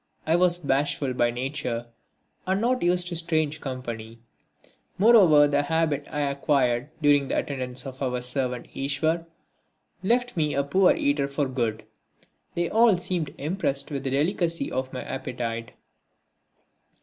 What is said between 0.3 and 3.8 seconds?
was bashful by nature and not used to strange